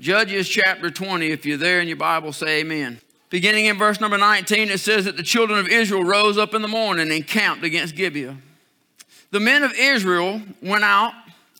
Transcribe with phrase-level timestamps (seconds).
[0.00, 1.30] Judges chapter 20.
[1.30, 3.02] If you're there in your Bible, say amen.
[3.28, 6.62] Beginning in verse number 19, it says that the children of Israel rose up in
[6.62, 8.34] the morning and camped against Gibeah.
[9.30, 11.12] The men of Israel went out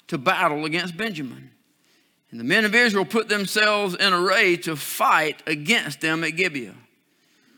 [0.08, 1.50] to battle against Benjamin.
[2.30, 6.74] And the men of Israel put themselves in array to fight against them at Gibeah.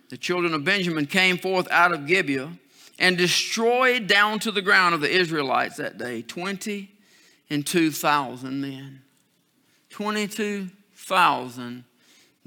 [0.09, 2.51] The children of Benjamin came forth out of Gibeah
[2.99, 6.91] and destroyed down to the ground of the Israelites that day 20
[7.51, 9.02] and 2,000 men.
[9.93, 11.85] 22,000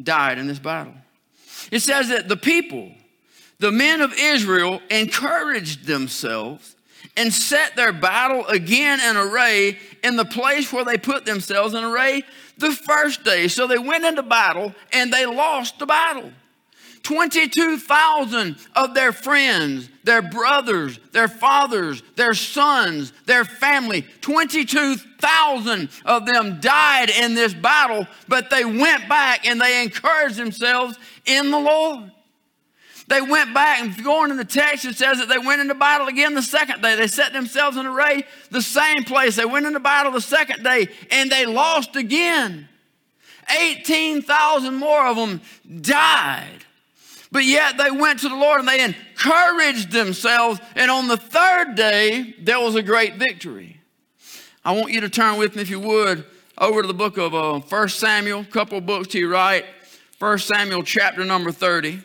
[0.01, 0.93] died in this battle.
[1.71, 2.91] It says that the people,
[3.59, 6.75] the men of Israel, encouraged themselves
[7.15, 11.83] and set their battle again in array in the place where they put themselves in
[11.83, 12.23] array
[12.57, 13.47] the first day.
[13.47, 16.31] So they went into battle and they lost the battle.
[17.05, 26.59] 22,000 of their friends, their brothers, their fathers, their sons, their family, 22,000 of them
[26.59, 32.11] died in this battle, but they went back and they encouraged themselves in the Lord.
[33.07, 36.07] They went back, and going in the text, it says that they went into battle
[36.07, 36.95] again the second day.
[36.95, 39.35] They set themselves in array the same place.
[39.35, 42.67] They went into battle the second day, and they lost again.
[43.59, 45.41] 18,000 more of them
[45.81, 46.65] died.
[47.31, 50.59] But yet they went to the Lord and they encouraged themselves.
[50.75, 53.81] And on the third day, there was a great victory.
[54.63, 56.25] I want you to turn with me, if you would,
[56.57, 59.65] over to the book of uh, 1 Samuel, a couple books to your right.
[60.19, 61.99] 1 Samuel, chapter number 30.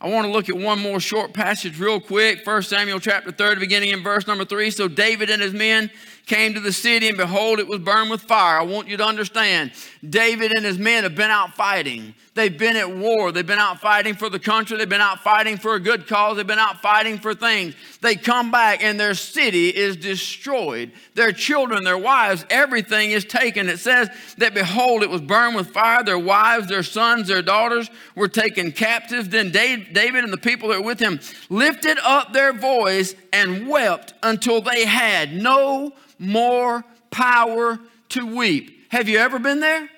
[0.00, 2.46] I want to look at one more short passage real quick.
[2.46, 4.70] 1 Samuel chapter 30, beginning in verse number 3.
[4.70, 5.90] So David and his men
[6.30, 8.60] came to the city, and behold, it was burned with fire.
[8.60, 9.72] I want you to understand
[10.08, 12.14] David and his men have been out fighting.
[12.34, 13.32] They've been at war.
[13.32, 14.78] They've been out fighting for the country.
[14.78, 16.36] They've been out fighting for a good cause.
[16.36, 17.74] They've been out fighting for things.
[18.00, 20.92] They come back, and their city is destroyed.
[21.16, 23.68] Their children, their wives, everything is taken.
[23.68, 26.04] It says that, behold, it was burned with fire.
[26.04, 29.32] Their wives, their sons, their daughters were taken captive.
[29.32, 34.14] Then David and the people that were with him lifted up their voice and wept
[34.22, 38.86] until they had no more power to weep.
[38.90, 39.88] Have you ever been there?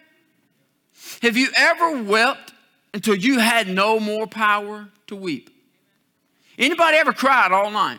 [1.21, 2.53] Have you ever wept
[2.95, 5.51] until you had no more power to weep?
[6.57, 7.99] Anybody ever cried all night?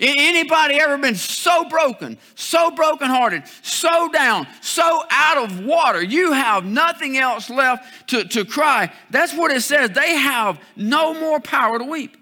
[0.00, 6.64] Anybody ever been so broken, so brokenhearted, so down, so out of water, you have
[6.64, 8.90] nothing else left to, to cry?
[9.10, 9.90] That's what it says.
[9.90, 12.16] They have no more power to weep.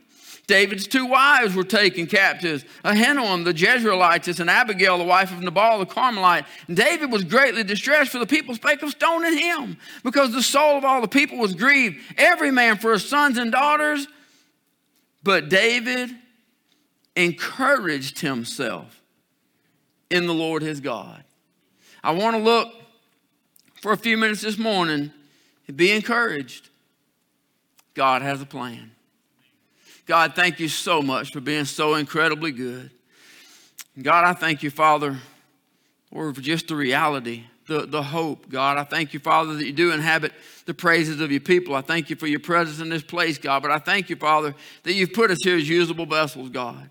[0.48, 5.78] David's two wives were taken captives Ahinoam the Jezreelitess and Abigail, the wife of Nabal
[5.78, 6.46] the Carmelite.
[6.66, 10.78] And David was greatly distressed, for the people spake of stoning him, because the soul
[10.78, 14.08] of all the people was grieved, every man for his sons and daughters.
[15.22, 16.10] But David
[17.14, 19.02] encouraged himself
[20.08, 21.24] in the Lord his God.
[22.02, 22.72] I want to look
[23.82, 25.12] for a few minutes this morning
[25.66, 26.70] and be encouraged.
[27.92, 28.92] God has a plan.
[30.08, 32.90] God, thank you so much for being so incredibly good.
[34.00, 35.18] God, I thank you, Father,
[36.10, 38.78] for just the reality, the, the hope, God.
[38.78, 40.32] I thank you, Father, that you do inhabit
[40.64, 41.74] the praises of your people.
[41.74, 43.60] I thank you for your presence in this place, God.
[43.60, 44.54] But I thank you, Father,
[44.84, 46.88] that you've put us here as usable vessels, God.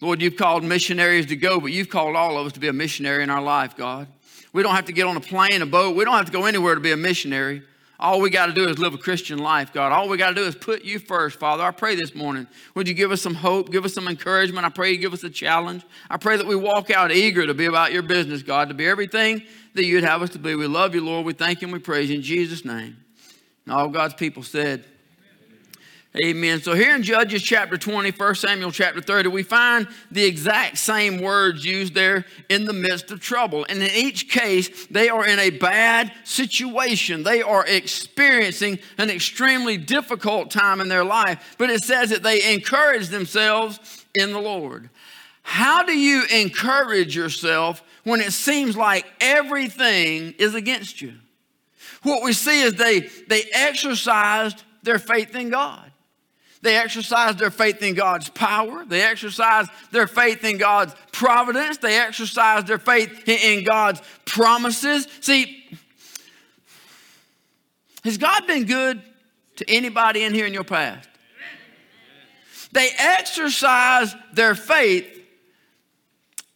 [0.00, 2.72] Lord, you've called missionaries to go, but you've called all of us to be a
[2.72, 4.06] missionary in our life, God.
[4.52, 5.96] We don't have to get on a plane, a boat.
[5.96, 7.64] We don't have to go anywhere to be a missionary.
[8.00, 9.92] All we got to do is live a Christian life, God.
[9.92, 11.62] All we got to do is put you first, Father.
[11.62, 14.64] I pray this morning, would you give us some hope, give us some encouragement?
[14.64, 15.84] I pray you give us a challenge.
[16.08, 18.86] I pray that we walk out eager to be about your business, God, to be
[18.86, 19.42] everything
[19.74, 20.54] that you'd have us to be.
[20.54, 21.26] We love you, Lord.
[21.26, 22.96] We thank you and we praise you in Jesus' name.
[23.66, 24.86] And all God's people said,
[26.24, 26.60] Amen.
[26.60, 31.20] So here in Judges chapter 20, 1 Samuel chapter 30, we find the exact same
[31.22, 33.64] words used there in the midst of trouble.
[33.68, 37.22] And in each case, they are in a bad situation.
[37.22, 41.54] They are experiencing an extremely difficult time in their life.
[41.58, 44.90] But it says that they encourage themselves in the Lord.
[45.42, 51.14] How do you encourage yourself when it seems like everything is against you?
[52.02, 55.89] What we see is they, they exercised their faith in God.
[56.62, 58.84] They exercise their faith in God's power.
[58.84, 61.78] They exercise their faith in God's providence.
[61.78, 65.08] They exercise their faith in God's promises.
[65.20, 65.64] See,
[68.04, 69.00] has God been good
[69.56, 71.08] to anybody in here in your past?
[72.72, 75.18] They exercise their faith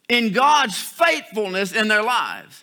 [0.09, 2.62] in God's faithfulness in their lives.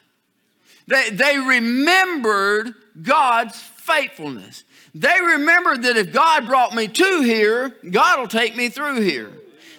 [0.88, 4.64] They, they remembered God's faithfulness.
[4.94, 9.32] They remembered that if God brought me to here, God will take me through here.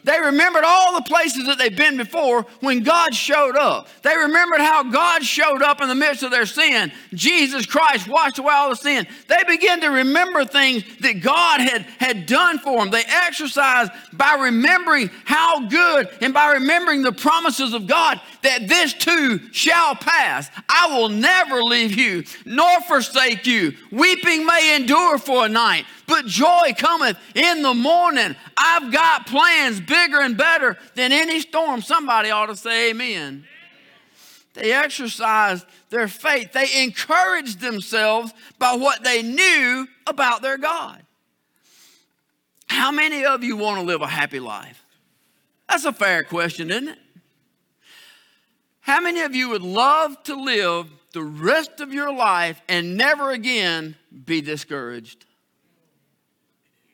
[0.04, 3.88] They remembered all the places that they've been before when God showed up.
[4.02, 6.90] They remembered how God showed up in the midst of their sin.
[7.14, 9.06] Jesus Christ washed away all the sin.
[9.28, 12.90] They began to remember things that God had, had done for them.
[12.90, 18.94] They exercised by remembering how good and by remembering the promises of God that this
[18.94, 20.50] too shall pass.
[20.68, 23.72] I will never leave you nor forsake you.
[23.92, 28.36] Weeping may endure for a night, but joy cometh in the morning.
[28.54, 31.80] I've got plans bigger and better than any storm.
[31.80, 33.46] Somebody ought to say amen.
[34.52, 36.52] They exercised their faith.
[36.52, 41.02] They encouraged themselves by what they knew about their God.
[42.66, 44.84] How many of you want to live a happy life?
[45.66, 46.98] That's a fair question, isn't it?
[48.80, 53.30] How many of you would love to live the rest of your life and never
[53.30, 55.24] again be discouraged?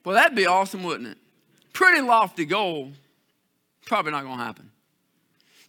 [0.04, 1.18] Well, that'd be awesome, wouldn't it?
[1.72, 2.92] Pretty lofty goal.
[3.86, 4.70] Probably not going to happen.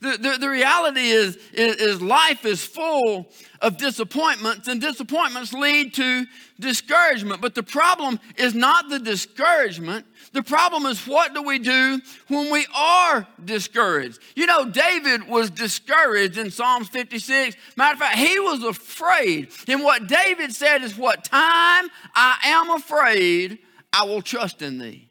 [0.02, 3.28] The, the, the, reality is, is, is life is full
[3.62, 6.26] of disappointments, and disappointments lead to
[6.58, 7.42] discouragement.
[7.42, 10.06] But the problem is not the discouragement.
[10.32, 12.00] The problem is what do we do
[12.30, 14.20] when we are discouraged?
[14.36, 17.58] You know, David was discouraged in Psalms 56.
[17.76, 19.50] Matter of fact, he was afraid.
[19.68, 23.60] And what David said is, What time I am afraid,
[23.92, 25.08] I will trust in thee.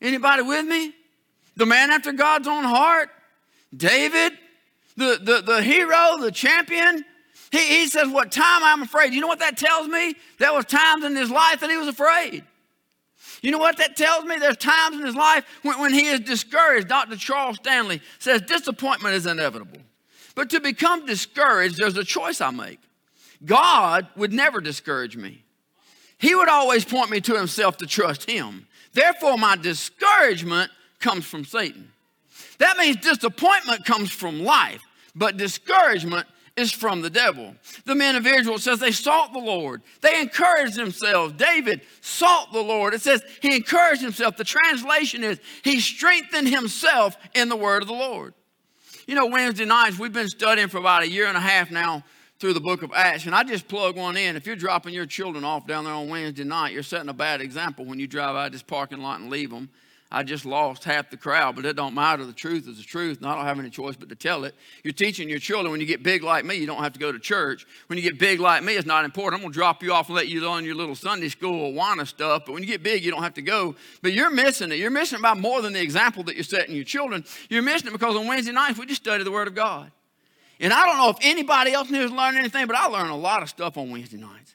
[0.00, 0.94] Anybody with me?
[1.56, 3.10] The man after God's own heart,
[3.74, 4.32] David,
[4.96, 7.04] the, the, the hero, the champion.
[7.50, 9.14] He, he says, What time I'm afraid.
[9.14, 10.14] You know what that tells me?
[10.38, 12.44] There was times in his life that he was afraid.
[13.42, 14.36] You know what that tells me?
[14.38, 16.88] There's times in his life when, when he is discouraged.
[16.88, 17.16] Dr.
[17.16, 19.80] Charles Stanley says disappointment is inevitable.
[20.34, 22.80] But to become discouraged, there's a choice I make.
[23.44, 25.43] God would never discourage me.
[26.18, 28.66] He would always point me to himself to trust him.
[28.92, 30.70] Therefore, my discouragement
[31.00, 31.90] comes from Satan.
[32.58, 34.80] That means disappointment comes from life,
[35.14, 36.26] but discouragement
[36.56, 37.54] is from the devil.
[37.84, 39.82] The men of Israel says they sought the Lord.
[40.02, 41.34] They encouraged themselves.
[41.34, 42.94] David sought the Lord.
[42.94, 44.36] It says he encouraged himself.
[44.36, 48.34] The translation is he strengthened himself in the word of the Lord.
[49.06, 52.04] You know, Wednesday nights, we've been studying for about a year and a half now
[52.44, 53.24] through the book of Acts.
[53.24, 54.36] And I just plug one in.
[54.36, 57.40] If you're dropping your children off down there on Wednesday night, you're setting a bad
[57.40, 59.70] example when you drive out this parking lot and leave them.
[60.12, 62.26] I just lost half the crowd, but it don't matter.
[62.26, 64.54] The truth is the truth, and I don't have any choice but to tell it.
[64.82, 67.10] You're teaching your children when you get big like me, you don't have to go
[67.10, 67.66] to church.
[67.86, 69.40] When you get big like me, it's not important.
[69.40, 72.06] I'm going to drop you off and let you learn your little Sunday school Awana
[72.06, 73.74] stuff, but when you get big, you don't have to go.
[74.02, 74.74] But you're missing it.
[74.78, 77.24] You're missing it by more than the example that you're setting your children.
[77.48, 79.90] You're missing it because on Wednesday nights, we just study the Word of God.
[80.60, 83.10] And I don't know if anybody else in here has learned anything, but I learn
[83.10, 84.54] a lot of stuff on Wednesday nights.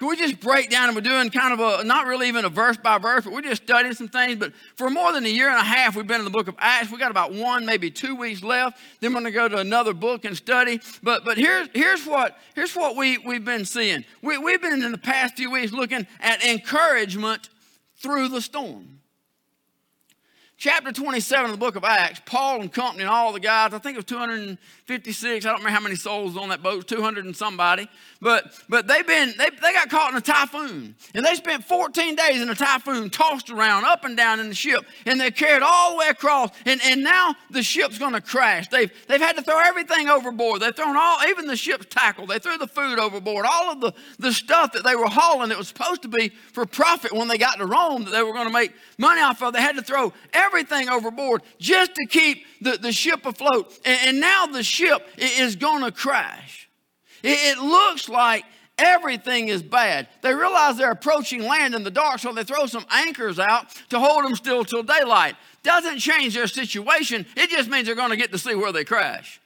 [0.00, 2.48] Can we just break down and we're doing kind of a, not really even a
[2.48, 4.36] verse by verse, but we're just studying some things.
[4.36, 6.54] But for more than a year and a half, we've been in the book of
[6.58, 6.90] Acts.
[6.90, 8.78] We got about one, maybe two weeks left.
[9.00, 10.80] Then we're going to go to another book and study.
[11.02, 14.06] But but here's here's what here's what we, we've been seeing.
[14.22, 17.50] We, we've been in the past few weeks looking at encouragement
[17.98, 18.99] through the storm
[20.60, 23.78] chapter 27 of the book of Acts, Paul and company and all the guys, I
[23.78, 27.34] think it was 256, I don't remember how many souls on that boat, 200 and
[27.34, 27.88] somebody,
[28.20, 30.94] but, but they've been, they, they got caught in a typhoon.
[31.14, 34.54] And they spent 14 days in a typhoon, tossed around up and down in the
[34.54, 38.20] ship, and they're carried all the way across, and, and now the ship's going to
[38.20, 38.68] crash.
[38.68, 40.60] They've, they've had to throw everything overboard.
[40.60, 43.94] They've thrown all, even the ship's tackle, they threw the food overboard, all of the,
[44.18, 47.38] the stuff that they were hauling that was supposed to be for profit when they
[47.38, 49.54] got to Rome that they were going to make money off of.
[49.54, 53.78] They had to throw everything everything overboard just to keep the, the ship afloat.
[53.84, 56.68] And, and now the ship is going to crash.
[57.22, 58.44] It, it looks like
[58.78, 60.08] everything is bad.
[60.22, 64.00] They realize they're approaching land in the dark, so they throw some anchors out to
[64.00, 65.36] hold them still till daylight.
[65.62, 68.84] Doesn't change their situation, it just means they're going to get to see where they
[68.84, 69.40] crash.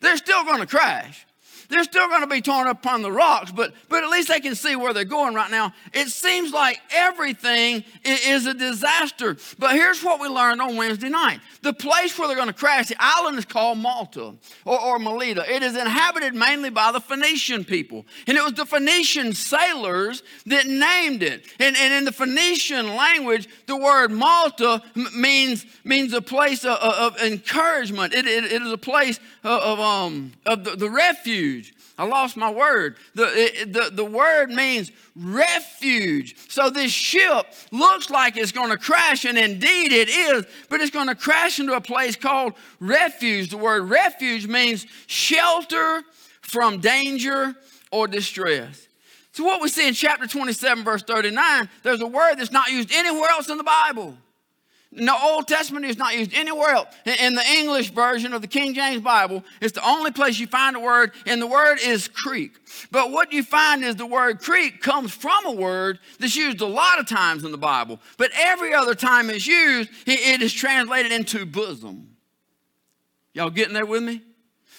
[0.00, 1.25] They're still going to crash.
[1.68, 4.40] They're still going to be torn up on the rocks, but, but at least they
[4.40, 5.72] can see where they're going right now.
[5.92, 9.36] It seems like everything is a disaster.
[9.58, 12.88] But here's what we learned on Wednesday night the place where they're going to crash,
[12.88, 15.44] the island is called Malta or, or Melita.
[15.52, 18.06] It is inhabited mainly by the Phoenician people.
[18.26, 21.44] And it was the Phoenician sailors that named it.
[21.58, 24.82] And, and in the Phoenician language, the word Malta
[25.16, 28.14] means, means a place of, of encouragement.
[28.14, 31.55] It, it, it is a place of, of, um, of the, the refuge refuge.
[31.98, 32.96] I lost my word.
[33.14, 36.36] The, the, the word means refuge.
[36.50, 40.90] So this ship looks like it's going to crash, and indeed it is, but it's
[40.90, 43.48] going to crash into a place called refuge.
[43.48, 46.02] The word refuge means shelter
[46.42, 47.54] from danger
[47.90, 48.88] or distress.
[49.32, 52.90] So, what we see in chapter 27, verse 39, there's a word that's not used
[52.92, 54.16] anywhere else in the Bible.
[54.92, 56.94] No, Old Testament is not used anywhere else.
[57.04, 60.74] In the English version of the King James Bible, it's the only place you find
[60.74, 62.52] a word, and the word is creek.
[62.90, 66.66] But what you find is the word creek comes from a word that's used a
[66.66, 68.00] lot of times in the Bible.
[68.16, 72.16] But every other time it's used, it is translated into bosom.
[73.34, 74.22] Y'all getting there with me?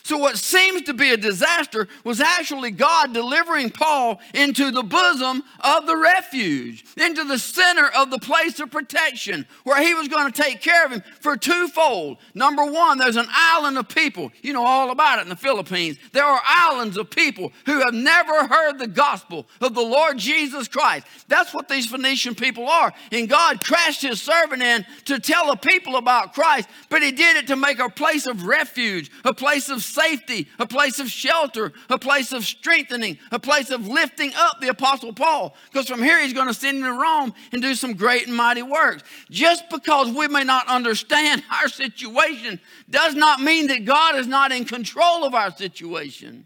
[0.07, 5.43] So, what seems to be a disaster was actually God delivering Paul into the bosom
[5.59, 10.31] of the refuge, into the center of the place of protection, where he was going
[10.31, 12.19] to take care of him for twofold.
[12.33, 14.31] Number one, there's an island of people.
[14.41, 15.97] You know all about it in the Philippines.
[16.13, 20.69] There are islands of people who have never heard the gospel of the Lord Jesus
[20.69, 21.05] Christ.
[21.27, 22.93] That's what these Phoenician people are.
[23.11, 27.35] And God crashed his servant in to tell the people about Christ, but he did
[27.35, 31.73] it to make a place of refuge, a place of safety, a place of shelter,
[31.89, 35.55] a place of strengthening, a place of lifting up the Apostle Paul.
[35.71, 38.35] Because from here he's going to send him to Rome and do some great and
[38.35, 39.03] mighty works.
[39.29, 44.51] Just because we may not understand our situation does not mean that God is not
[44.51, 46.45] in control of our situation.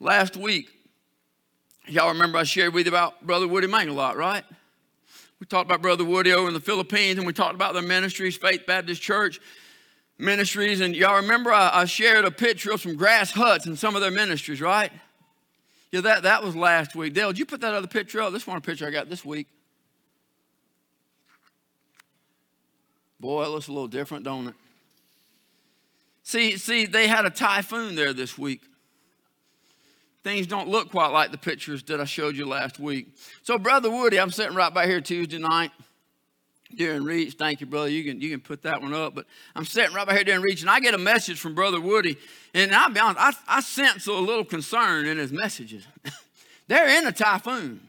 [0.00, 0.68] Last week,
[1.86, 4.44] y'all remember I shared with you about Brother Woody Mang a lot, right?
[5.40, 8.36] We talked about Brother Woody over in the Philippines, and we talked about their ministries,
[8.36, 9.40] Faith Baptist Church
[10.18, 10.80] ministries.
[10.80, 14.02] And y'all remember I, I, shared a picture of some grass huts in some of
[14.02, 14.90] their ministries, right?
[15.90, 17.14] Yeah, that, that was last week.
[17.14, 18.32] Dale, did you put that other picture up?
[18.32, 19.46] This one picture I got this week.
[23.20, 24.54] Boy, it looks a little different, don't it?
[26.22, 28.60] See, see, they had a typhoon there this week.
[30.22, 33.08] Things don't look quite like the pictures that I showed you last week.
[33.42, 35.70] So, Brother Woody, I'm sitting right by here Tuesday night
[36.74, 37.34] during reach.
[37.34, 37.88] Thank you, brother.
[37.88, 39.14] You can you can put that one up.
[39.14, 41.80] But I'm sitting right back here during reach, and I get a message from Brother
[41.80, 42.16] Woody,
[42.54, 45.86] and I'll be honest, I, I sense a little concern in his messages.
[46.68, 47.80] They're in a typhoon.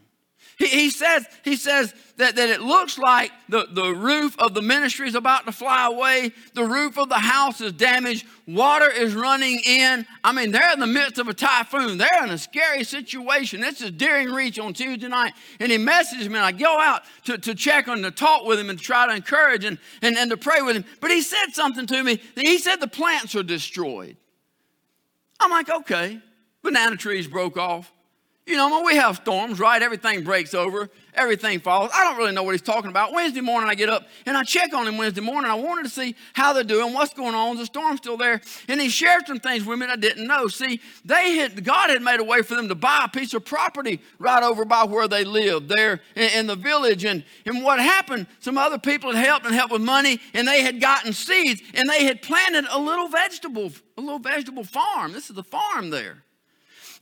[0.59, 4.61] He, he says, he says that, that it looks like the, the roof of the
[4.61, 6.31] ministry is about to fly away.
[6.53, 8.25] The roof of the house is damaged.
[8.49, 10.07] Water is running in.
[10.23, 11.99] I mean, they're in the midst of a typhoon.
[11.99, 13.61] They're in a scary situation.
[13.61, 15.33] This is during reach on Tuesday night.
[15.59, 18.59] And he messaged me, and I go out to, to check on, to talk with
[18.59, 20.85] him and try to encourage and, and, and to pray with him.
[20.99, 22.19] But he said something to me.
[22.35, 24.17] He said the plants are destroyed.
[25.39, 26.19] I'm like, okay.
[26.63, 27.93] Banana trees broke off.
[28.49, 29.79] You know, when we have storms, right?
[29.79, 31.91] Everything breaks over, everything falls.
[31.93, 33.13] I don't really know what he's talking about.
[33.13, 35.51] Wednesday morning, I get up and I check on him Wednesday morning.
[35.51, 37.57] I wanted to see how they're doing, what's going on.
[37.57, 38.41] The storm's still there.
[38.67, 40.47] And he shared some things with me that I didn't know.
[40.47, 43.45] See, they had, God had made a way for them to buy a piece of
[43.45, 47.05] property right over by where they lived, there in, in the village.
[47.05, 50.63] And, and what happened, some other people had helped and helped with money, and they
[50.63, 55.13] had gotten seeds, and they had planted a little vegetable, a little vegetable farm.
[55.13, 56.23] This is the farm there.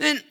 [0.01, 0.21] And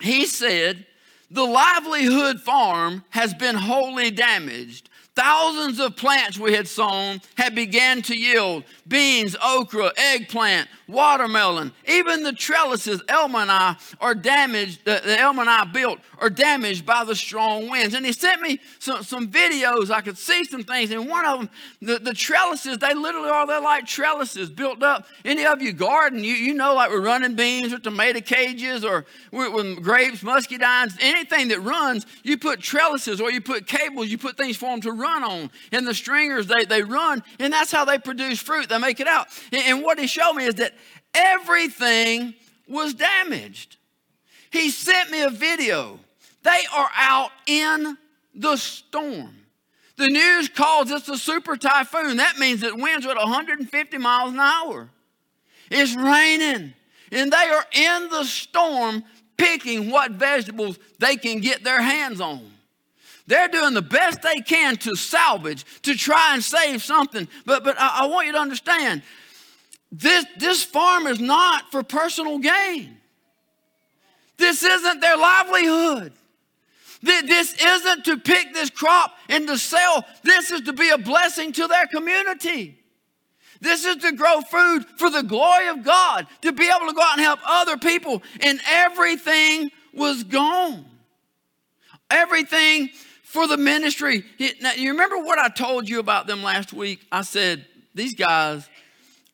[0.00, 0.86] he said,
[1.30, 4.88] The livelihood farm has been wholly damaged.
[5.18, 11.72] Thousands of plants we had sown had began to yield beans, okra, eggplant, watermelon.
[11.88, 16.86] Even the trellises Elma and I are damaged, the, the and I built are damaged
[16.86, 17.94] by the strong winds.
[17.94, 19.90] And he sent me some, some videos.
[19.90, 20.92] I could see some things.
[20.92, 21.50] And one of them,
[21.82, 25.04] the, the trellises, they literally are, they're like trellises built up.
[25.24, 29.04] Any of you garden, you, you know, like we're running beans or tomato cages or
[29.32, 34.16] with, with grapes, muscadines, anything that runs, you put trellises or you put cables, you
[34.16, 35.50] put things for them to run on.
[35.72, 38.68] And the stringers, they, they run, and that's how they produce fruit.
[38.68, 39.28] They make it out.
[39.52, 40.74] And what he showed me is that
[41.14, 42.34] everything
[42.68, 43.76] was damaged.
[44.50, 45.98] He sent me a video.
[46.42, 47.96] They are out in
[48.34, 49.34] the storm.
[49.96, 52.18] The news calls this a super typhoon.
[52.18, 54.88] That means that winds at 150 miles an hour.
[55.70, 56.72] It's raining,
[57.10, 59.02] and they are in the storm
[59.36, 62.50] picking what vegetables they can get their hands on.
[63.28, 67.28] They're doing the best they can to salvage, to try and save something.
[67.44, 69.02] But, but I, I want you to understand
[69.92, 72.96] this, this farm is not for personal gain.
[74.38, 76.14] This isn't their livelihood.
[77.02, 80.06] This isn't to pick this crop and to sell.
[80.22, 82.78] This is to be a blessing to their community.
[83.60, 87.02] This is to grow food for the glory of God, to be able to go
[87.02, 88.22] out and help other people.
[88.40, 90.86] And everything was gone.
[92.10, 92.88] Everything
[93.28, 94.24] for the ministry.
[94.62, 97.06] Now, you remember what I told you about them last week?
[97.12, 98.66] I said, these guys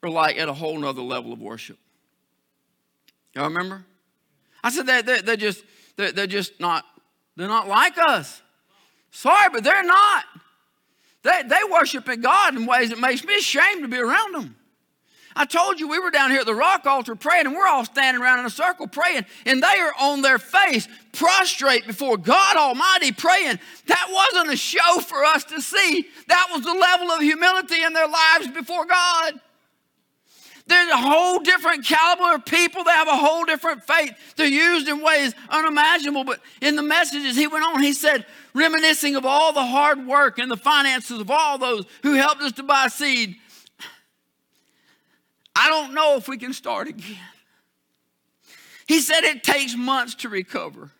[0.02, 1.78] are like at a whole nother level of worship.
[3.36, 3.84] Y'all remember?
[4.64, 5.62] I said they're, they're, they're just
[5.96, 6.84] they're, they're just not
[7.36, 8.42] they're not like us.
[9.12, 10.24] Sorry, but they're not.
[11.22, 14.56] They, they worship at God in ways that makes me ashamed to be around them.
[15.36, 17.84] I told you we were down here at the rock altar praying, and we're all
[17.84, 22.56] standing around in a circle praying, and they are on their face, prostrate before God
[22.56, 23.58] Almighty, praying.
[23.86, 26.06] That wasn't a show for us to see.
[26.28, 29.40] That was the level of humility in their lives before God.
[30.66, 34.12] There's a whole different caliber of people They have a whole different faith.
[34.36, 36.24] They're used in ways unimaginable.
[36.24, 38.24] But in the messages, he went on, he said,
[38.54, 42.52] reminiscing of all the hard work and the finances of all those who helped us
[42.52, 43.36] to buy seed.
[45.56, 47.18] I don't know if we can start again.
[48.87, 50.90] He said it takes months to recover.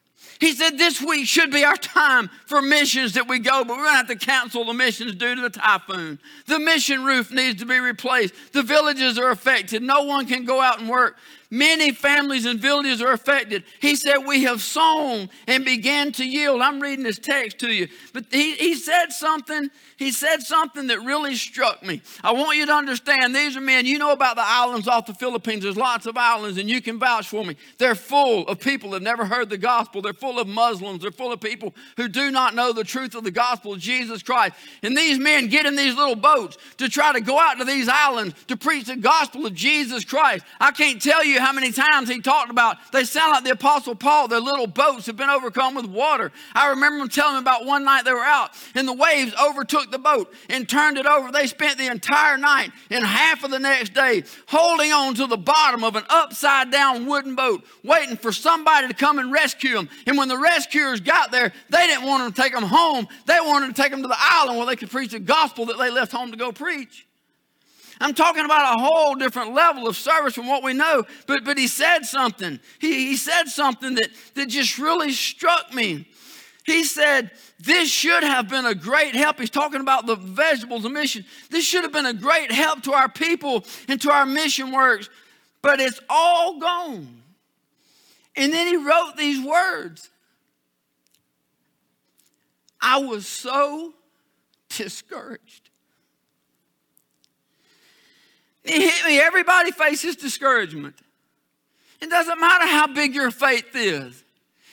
[0.41, 3.85] He said this week should be our time for missions that we go, but we're
[3.85, 6.19] going to have to cancel the missions due to the typhoon.
[6.47, 8.35] The mission roof needs to be replaced.
[8.53, 9.83] The villages are affected.
[9.83, 11.17] No one can go out and work.
[11.55, 13.63] Many families and villages are affected.
[13.81, 16.61] He said, We have sown and began to yield.
[16.61, 17.87] I'm reading this text to you.
[18.13, 22.03] But he, he said something, he said something that really struck me.
[22.25, 25.15] I want you to understand these are men, you know about the islands off the
[25.15, 25.63] Philippines.
[25.63, 27.57] There's lots of islands, and you can vouch for me.
[27.79, 30.03] They're full of people that have never heard the gospel.
[30.03, 31.03] They're full of Muslims.
[31.03, 34.25] They're full of people who do not know the truth of the gospel of Jesus
[34.25, 34.57] Christ.
[34.83, 37.89] And these men get in these little boats to try to go out to these
[37.89, 40.45] islands to preach the gospel of Jesus Christ.
[40.59, 43.95] I can't tell you how many times he talked about they sound like the Apostle
[43.95, 44.29] Paul.
[44.29, 46.33] Their little boats have been overcome with water.
[46.55, 49.99] I remember him telling about one night they were out and the waves overtook the
[49.99, 51.31] boat and turned it over.
[51.31, 55.37] They spent the entire night and half of the next day holding on to the
[55.37, 59.91] bottom of an upside down wooden boat, waiting for somebody to come and rescue them.
[60.07, 63.07] And when the rescuers got there, they didn't want to take them home.
[63.27, 65.77] They wanted to take them to the island where they could preach the gospel that
[65.77, 67.07] they left home to go preach.
[68.01, 71.05] I'm talking about a whole different level of service from what we know.
[71.27, 72.61] But, but he said something.
[72.81, 76.09] He, he said something that, that just really struck me.
[76.65, 79.39] He said, This should have been a great help.
[79.39, 81.25] He's talking about the vegetables and mission.
[81.51, 85.09] This should have been a great help to our people and to our mission works,
[85.63, 87.23] but it's all gone.
[88.37, 90.11] And then he wrote these words
[92.81, 93.95] I was so
[94.69, 95.64] discouraged.
[99.07, 100.97] Everybody faces discouragement.
[102.01, 104.23] It doesn't matter how big your faith is.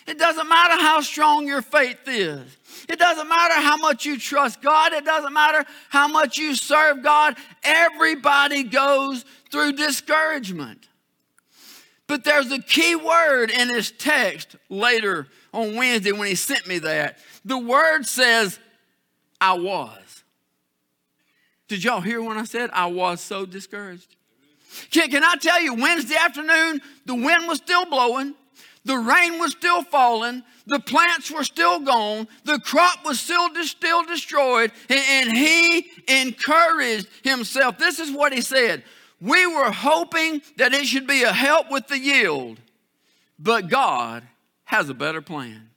[0.08, 2.58] It doesn't matter how strong your faith is.
[2.90, 4.94] It doesn't matter how much you trust God.
[4.94, 7.38] It doesn't matter how much you serve God.
[7.64, 10.88] Everybody goes through discouragement.
[12.08, 16.80] But there's a key word in his text later on Wednesday when he sent me
[16.80, 17.20] that.
[17.46, 18.60] The word says,
[19.40, 20.24] I was.
[21.68, 24.16] Did y'all hear when I said I was so discouraged?
[24.90, 28.36] Can, can I tell you, Wednesday afternoon, the wind was still blowing,
[28.86, 34.04] the rain was still falling, the plants were still gone, the crop was still, still
[34.06, 37.78] destroyed, and, and he encouraged himself.
[37.78, 38.84] This is what he said
[39.20, 42.60] We were hoping that it should be a help with the yield,
[43.38, 44.24] but God
[44.66, 45.70] has a better plan.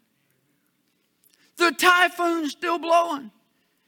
[1.56, 3.30] The typhoon's still blowing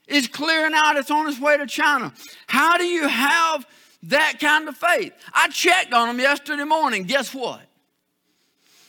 [0.06, 2.12] is clearing out, it's on its way to China.
[2.46, 3.66] How do you have
[4.08, 5.12] that kind of faith?
[5.32, 7.04] I checked on them yesterday morning.
[7.04, 7.60] Guess what?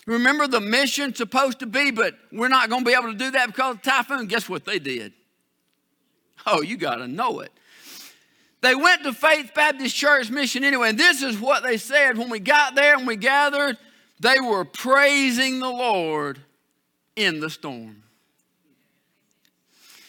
[0.06, 3.32] Remember the mission supposed to be, but we're not going to be able to do
[3.32, 4.28] that because of the typhoon.
[4.28, 5.14] Guess what they did?
[6.46, 7.52] Oh, you got to know it.
[8.62, 12.30] They went to Faith Baptist Church mission anyway, and this is what they said when
[12.30, 13.78] we got there and we gathered.
[14.20, 16.40] They were praising the Lord
[17.16, 18.04] in the storm.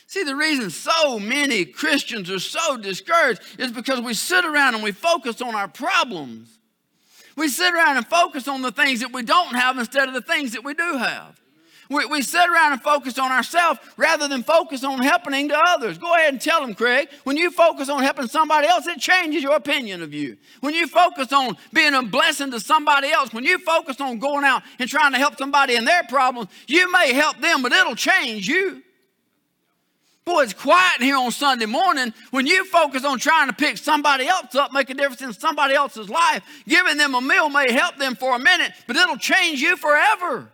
[0.09, 4.83] See, the reason so many Christians are so discouraged is because we sit around and
[4.83, 6.59] we focus on our problems.
[7.37, 10.23] We sit around and focus on the things that we don't have instead of the
[10.23, 11.38] things that we do have.
[11.90, 15.99] We, we sit around and focus on ourselves rather than focus on helping to others.
[15.99, 17.11] Go ahead and tell them, Craig.
[17.25, 20.38] When you focus on helping somebody else, it changes your opinion of you.
[20.61, 24.47] When you focus on being a blessing to somebody else, when you focus on going
[24.47, 27.94] out and trying to help somebody in their problems, you may help them, but it'll
[27.94, 28.83] change you.
[30.29, 32.12] Boy, it's quiet here on Sunday morning.
[32.33, 35.73] When you focus on trying to pick somebody else up, make a difference in somebody
[35.73, 39.62] else's life, giving them a meal may help them for a minute, but it'll change
[39.62, 40.47] you forever.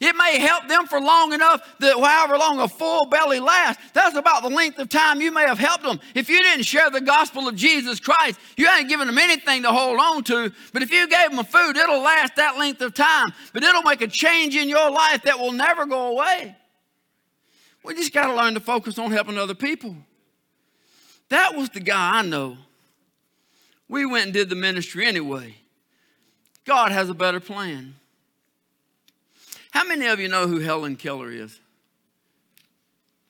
[0.00, 4.16] It may help them for long enough that however long a full belly lasts, that's
[4.16, 6.00] about the length of time you may have helped them.
[6.16, 9.70] If you didn't share the gospel of Jesus Christ, you ain't given them anything to
[9.70, 10.52] hold on to.
[10.72, 13.32] But if you gave them food, it'll last that length of time.
[13.52, 16.56] But it'll make a change in your life that will never go away.
[17.86, 19.94] We just got to learn to focus on helping other people.
[21.28, 22.56] That was the guy I know.
[23.88, 25.54] We went and did the ministry anyway.
[26.64, 27.94] God has a better plan.
[29.70, 31.60] How many of you know who Helen Keller is?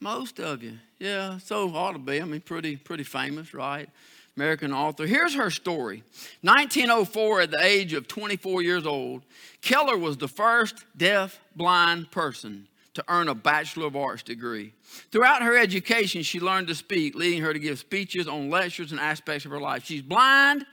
[0.01, 0.79] Most of you.
[0.99, 2.23] Yeah, so ought to be.
[2.23, 3.91] I mean, pretty, pretty famous, right?
[4.39, 5.07] American author.
[5.07, 6.03] Here's her story.
[6.41, 9.23] 1904, at the age of 24 years old,
[9.61, 14.73] Keller was the first deaf blind person to earn a Bachelor of Arts degree.
[15.11, 19.01] Throughout her education, she learned to speak, leading her to give speeches on lectures and
[19.01, 19.85] aspects of her life.
[19.85, 20.67] She's blind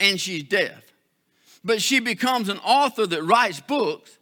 [0.00, 0.82] and she's deaf,
[1.64, 4.18] but she becomes an author that writes books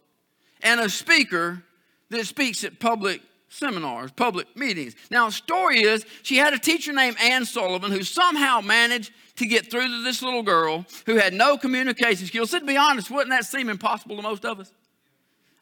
[0.61, 1.63] and a speaker
[2.09, 4.95] that speaks at public seminars, public meetings.
[5.09, 9.45] Now, the story is she had a teacher named Anne Sullivan who somehow managed to
[9.45, 12.51] get through to this little girl who had no communication skills.
[12.51, 14.71] So, to be honest, wouldn't that seem impossible to most of us?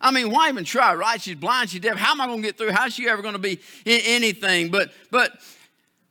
[0.04, 1.20] I mean, why even try, right?
[1.20, 1.96] She's blind, she's deaf.
[1.96, 2.72] How am I going to get through?
[2.72, 4.70] How's she ever going to be in anything?
[4.70, 5.39] But, but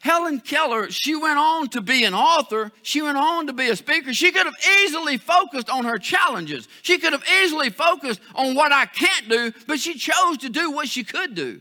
[0.00, 2.72] Helen Keller, she went on to be an author.
[2.82, 4.14] She went on to be a speaker.
[4.14, 6.66] She could have easily focused on her challenges.
[6.80, 10.70] She could have easily focused on what I can't do, but she chose to do
[10.70, 11.60] what she could do.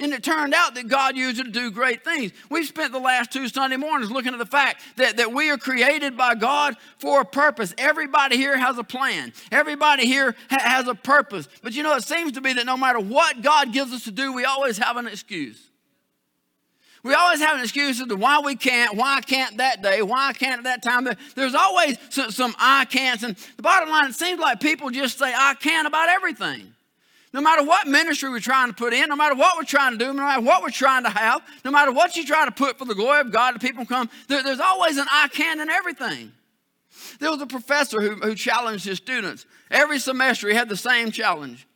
[0.00, 2.32] And it turned out that God used it to do great things.
[2.48, 5.58] We've spent the last two Sunday mornings looking at the fact that, that we are
[5.58, 7.74] created by God for a purpose.
[7.76, 11.48] Everybody here has a plan, everybody here ha- has a purpose.
[11.62, 14.10] But you know, it seems to be that no matter what God gives us to
[14.10, 15.70] do, we always have an excuse.
[17.02, 20.02] We always have an excuse as to why we can't, why I can't that day,
[20.02, 21.08] why I can't at that time.
[21.34, 23.22] There's always some, some I can'ts.
[23.22, 26.74] And the bottom line, it seems like people just say I can about everything.
[27.32, 29.98] No matter what ministry we're trying to put in, no matter what we're trying to
[29.98, 32.76] do, no matter what we're trying to have, no matter what you try to put
[32.76, 35.70] for the glory of God, the people come, there, there's always an I can in
[35.70, 36.32] everything.
[37.20, 39.46] There was a professor who, who challenged his students.
[39.70, 41.68] Every semester he had the same challenge.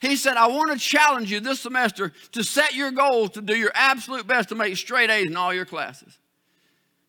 [0.00, 3.54] He said, I want to challenge you this semester to set your goals to do
[3.54, 6.18] your absolute best to make straight A's in all your classes.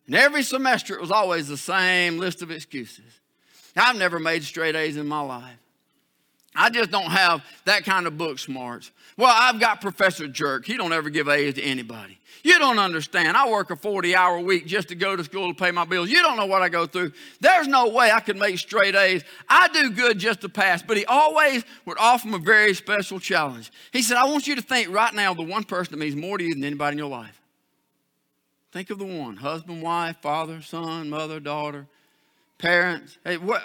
[0.08, 3.20] And every semester it was always the same list of excuses.
[3.78, 5.58] I've never made straight A's in my life.
[6.56, 8.92] I just don't have that kind of book smarts.
[9.18, 10.66] Well, I've got Professor Jerk.
[10.66, 12.18] He don't ever give A's to anybody.
[12.44, 13.38] You don't understand.
[13.38, 16.10] I work a 40 hour week just to go to school to pay my bills.
[16.10, 17.14] You don't know what I go through.
[17.40, 19.24] There's no way I could make straight A's.
[19.48, 20.82] I do good just to pass.
[20.82, 23.72] But he always would offer me a very special challenge.
[23.94, 26.16] He said, I want you to think right now of the one person that means
[26.16, 27.40] more to you than anybody in your life.
[28.72, 31.88] Think of the one husband, wife, father, son, mother, daughter,
[32.58, 33.18] parents.
[33.24, 33.64] Hey, what,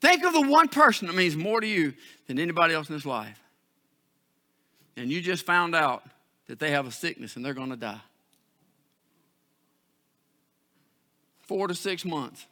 [0.00, 1.94] think of the one person that means more to you
[2.26, 3.40] than anybody else in this life.
[4.96, 6.02] And you just found out
[6.46, 8.00] that they have a sickness and they're going to die.
[11.42, 12.46] Four to six months.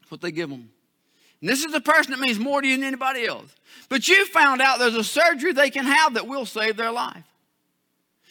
[0.00, 0.70] That's what they give them.
[1.40, 3.54] And this is the person that means more to you than anybody else.
[3.88, 7.24] But you found out there's a surgery they can have that will save their life.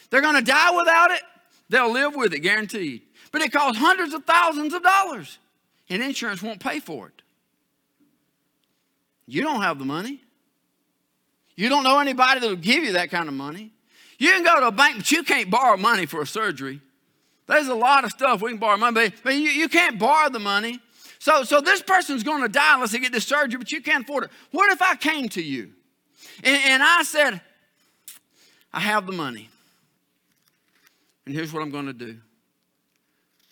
[0.09, 1.21] They're going to die without it,
[1.69, 3.01] they'll live with it, guaranteed.
[3.31, 5.37] But it costs hundreds of thousands of dollars,
[5.89, 7.21] and insurance won't pay for it.
[9.27, 10.21] You don't have the money.
[11.55, 13.73] You don't know anybody that will give you that kind of money.
[14.17, 16.81] You can go to a bank, but you can't borrow money for a surgery.
[17.47, 20.39] There's a lot of stuff we can borrow money, but you, you can't borrow the
[20.39, 20.79] money.
[21.19, 24.03] So, so this person's going to die unless they get this surgery, but you can't
[24.03, 24.31] afford it.
[24.51, 25.71] What if I came to you
[26.43, 27.41] and, and I said,
[28.73, 29.49] I have the money,
[31.25, 32.17] and here's what I'm going to do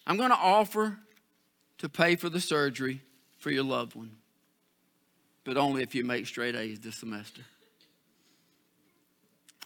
[0.05, 0.97] I'm going to offer
[1.79, 3.01] to pay for the surgery
[3.39, 4.11] for your loved one,
[5.45, 7.43] but only if you make straight A's this semester.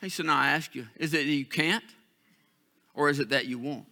[0.02, 1.84] He said, Now I ask you, is it that you can't
[2.94, 3.86] or is it that you won't?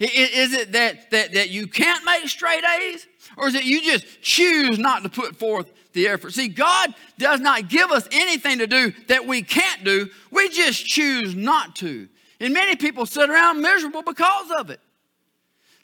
[0.00, 3.06] Is it that, that, that you can't make straight A's?
[3.36, 6.32] Or is it you just choose not to put forth the effort?
[6.32, 10.08] See, God does not give us anything to do that we can't do.
[10.30, 12.08] We just choose not to.
[12.40, 14.80] And many people sit around miserable because of it.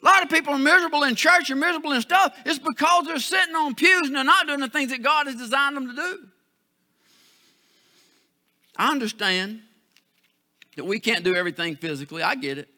[0.01, 2.37] A lot of people are miserable in church and miserable in stuff.
[2.45, 5.35] It's because they're sitting on pews and they're not doing the things that God has
[5.35, 6.19] designed them to do.
[8.77, 9.61] I understand
[10.77, 12.23] that we can't do everything physically.
[12.23, 12.69] I get it.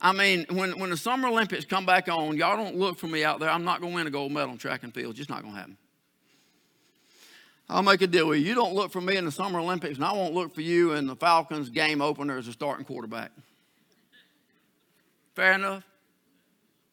[0.00, 3.24] I mean, when, when the Summer Olympics come back on, y'all don't look for me
[3.24, 3.50] out there.
[3.50, 5.10] I'm not going to win a gold medal in track and field.
[5.10, 5.76] It's just not going to happen.
[7.68, 8.44] I'll make a deal with you.
[8.44, 10.92] You don't look for me in the Summer Olympics, and I won't look for you
[10.92, 13.32] in the Falcons game opener as a starting quarterback.
[15.34, 15.82] Fair enough?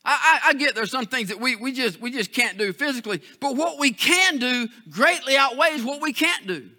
[0.05, 2.73] I, I, I, get there's some things that we, we, just, we just can't do
[2.73, 6.69] physically, but what we can do greatly outweighs what we can't do.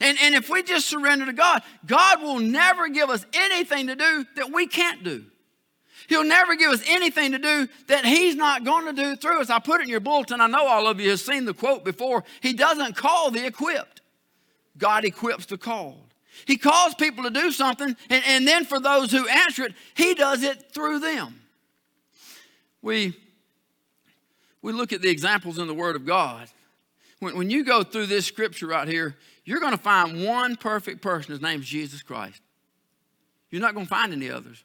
[0.00, 3.96] And, and if we just surrender to God, God will never give us anything to
[3.96, 5.24] do that we can't do.
[6.08, 9.50] He'll never give us anything to do that He's not going to do through us.
[9.50, 10.40] I put it in your bulletin.
[10.40, 12.24] I know all of you have seen the quote before.
[12.40, 14.00] He doesn't call the equipped,
[14.78, 16.14] God equips the called.
[16.46, 20.14] He calls people to do something, and, and then for those who answer it, He
[20.14, 21.40] does it through them.
[22.82, 23.16] We,
[24.62, 26.48] we look at the examples in the Word of God.
[27.20, 31.02] When, when you go through this scripture right here, you're going to find one perfect
[31.02, 31.32] person.
[31.32, 32.40] His name is Jesus Christ.
[33.50, 34.62] You're not going to find any others.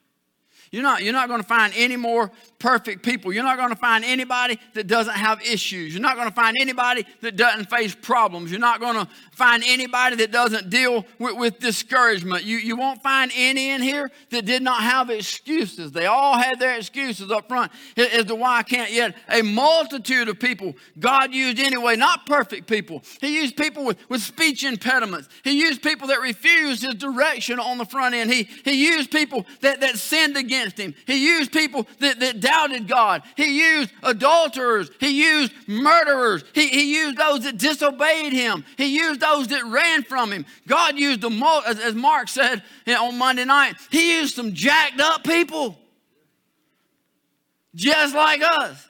[0.73, 3.31] You're not, you're not going to find any more perfect people.
[3.31, 5.93] You're not going to find anybody that doesn't have issues.
[5.93, 8.49] You're not going to find anybody that doesn't face problems.
[8.49, 12.45] You're not going to find anybody that doesn't deal with, with discouragement.
[12.45, 15.91] You, you won't find any in here that did not have excuses.
[15.91, 19.15] They all had their excuses up front as to why I can't yet.
[19.29, 23.03] A multitude of people God used anyway, not perfect people.
[23.21, 25.29] He used people with, with speech impediments.
[25.43, 28.31] He used people that refused his direction on the front end.
[28.31, 30.95] He, he used people that, that sinned against against him.
[31.05, 33.23] He used people that, that doubted God.
[33.35, 34.89] He used adulterers.
[34.99, 36.43] He used murderers.
[36.53, 38.65] He, he used those that disobeyed him.
[38.77, 40.45] He used those that ran from him.
[40.67, 41.33] God used the
[41.67, 45.77] as, as Mark said on Monday night, he used some jacked up people.
[47.75, 48.87] Just like us.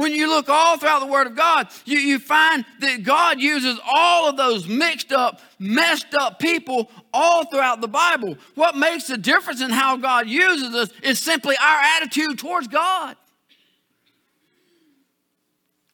[0.00, 3.78] When you look all throughout the Word of God, you, you find that God uses
[3.86, 8.38] all of those mixed up, messed up people all throughout the Bible.
[8.54, 13.14] What makes the difference in how God uses us is simply our attitude towards God.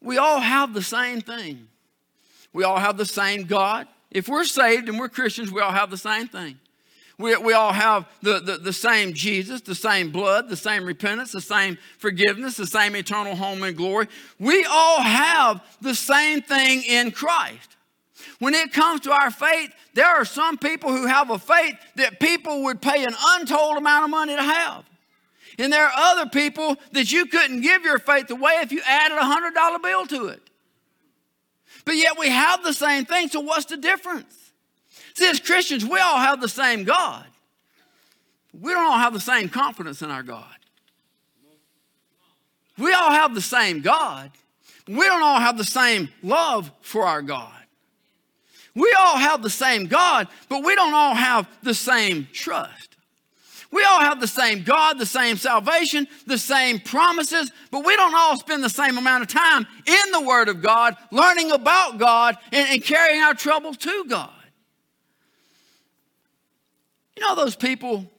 [0.00, 1.66] We all have the same thing.
[2.52, 3.88] We all have the same God.
[4.12, 6.60] If we're saved and we're Christians, we all have the same thing.
[7.18, 11.32] We, we all have the, the, the same Jesus, the same blood, the same repentance,
[11.32, 14.08] the same forgiveness, the same eternal home and glory.
[14.38, 17.76] We all have the same thing in Christ.
[18.38, 22.20] When it comes to our faith, there are some people who have a faith that
[22.20, 24.84] people would pay an untold amount of money to have.
[25.58, 29.16] And there are other people that you couldn't give your faith away if you added
[29.16, 30.42] a $100 bill to it.
[31.86, 34.45] But yet we have the same thing, so what's the difference?
[35.16, 37.24] See, as Christians, we all have the same God.
[38.52, 40.44] We don't all have the same confidence in our God.
[42.76, 44.30] We all have the same God.
[44.86, 47.50] We don't all have the same love for our God.
[48.74, 52.96] We all have the same God, but we don't all have the same trust.
[53.70, 58.14] We all have the same God, the same salvation, the same promises, but we don't
[58.14, 62.36] all spend the same amount of time in the Word of God, learning about God,
[62.52, 64.30] and, and carrying our troubles to God.
[67.16, 68.10] You know those people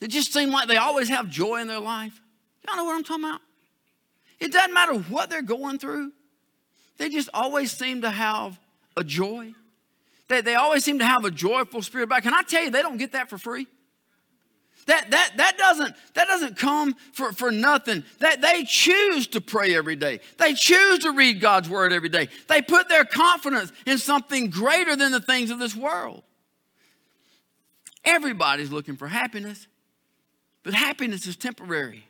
[0.00, 2.20] that just seem like they always have joy in their life?
[2.66, 3.40] Y'all know what I'm talking about?
[4.40, 6.12] It doesn't matter what they're going through,
[6.98, 8.58] they just always seem to have
[8.96, 9.54] a joy.
[10.28, 12.22] They, they always seem to have a joyful spirit back.
[12.22, 13.66] Can I tell you, they don't get that for free?
[14.86, 18.02] That, that, that, doesn't, that doesn't come for, for nothing.
[18.18, 20.20] That they choose to pray every day.
[20.38, 22.28] They choose to read God's word every day.
[22.48, 26.24] They put their confidence in something greater than the things of this world.
[28.04, 29.66] Everybody's looking for happiness,
[30.62, 32.04] but happiness is temporary.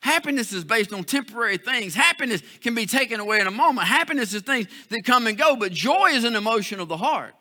[0.00, 1.94] Happiness is based on temporary things.
[1.94, 3.86] Happiness can be taken away in a moment.
[3.86, 7.34] Happiness is things that come and go, but joy is an emotion of the heart.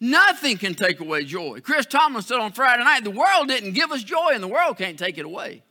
[0.00, 1.60] Nothing can take away joy.
[1.60, 4.76] Chris Tomlin said on Friday night, the world didn't give us joy, and the world
[4.76, 5.62] can't take it away.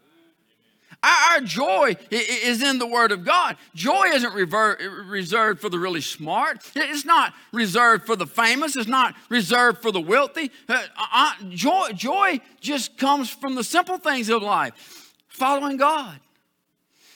[1.05, 3.57] Our, joy is in the Word of God.
[3.75, 6.59] Joy isn't reserved for the really smart.
[6.75, 8.75] It's not reserved for the famous.
[8.75, 10.51] It's not reserved for the wealthy.
[10.67, 16.19] Uh, uh, joy, joy just comes from the simple things of life, following God.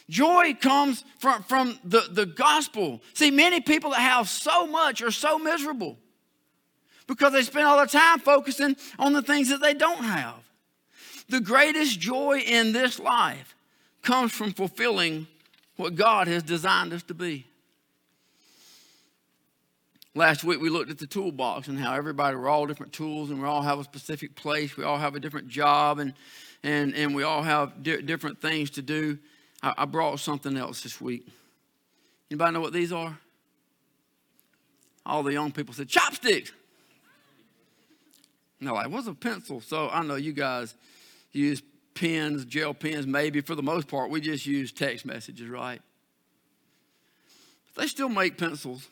[0.07, 3.01] Joy comes from, from the, the gospel.
[3.13, 5.97] See, many people that have so much are so miserable
[7.07, 10.35] because they spend all their time focusing on the things that they don't have.
[11.27, 13.55] The greatest joy in this life
[14.01, 15.27] comes from fulfilling
[15.75, 17.45] what God has designed us to be.
[20.15, 23.41] Last week we looked at the toolbox and how everybody, we're all different tools and
[23.41, 24.75] we all have a specific place.
[24.75, 26.13] We all have a different job and,
[26.63, 29.17] and, and we all have di- different things to do.
[29.61, 31.27] I, I brought something else this week.
[32.31, 33.17] Anybody know what these are?
[35.05, 36.51] All the young people said, chopsticks.
[38.59, 39.61] And they're like, what's a pencil?
[39.61, 40.75] So I know you guys
[41.31, 41.61] use
[41.99, 43.41] pens, gel pens, maybe.
[43.41, 45.81] For the most part, we just use text messages, right?
[47.75, 48.87] But they still make pencils.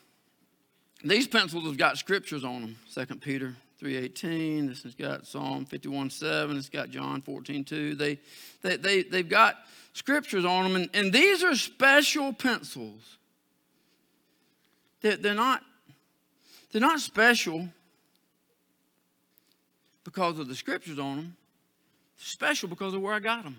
[1.02, 2.76] These pencils have got scriptures on them.
[2.94, 4.68] 2 Peter 3.18.
[4.68, 6.58] This has got Psalm 51.7.
[6.58, 7.96] It's got John 14.2.
[7.96, 8.18] They,
[8.62, 9.56] they, they, they've got
[9.94, 10.76] scriptures on them.
[10.76, 13.16] And, and these are special pencils.
[15.00, 15.62] They're, they're, not,
[16.72, 17.68] they're not special
[20.04, 21.36] because of the scriptures on them
[22.18, 23.56] special because of where I got them.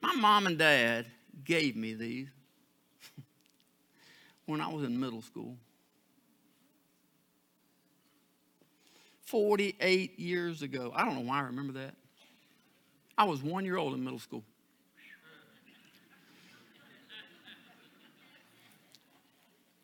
[0.00, 1.06] My mom and dad
[1.44, 2.28] gave me these
[4.46, 5.56] when I was in middle school.
[9.26, 10.92] 48 years ago.
[10.94, 11.94] I don't know why I remember that.
[13.16, 14.42] I was one year old in middle school.